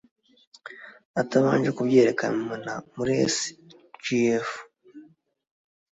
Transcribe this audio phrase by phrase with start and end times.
[1.21, 4.47] atabanje kubyerekana muri sgf